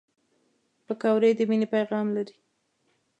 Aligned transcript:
پکورې 0.85 1.29
د 1.37 1.39
مینې 1.49 1.67
پیغام 1.73 2.07
لري 2.15 2.35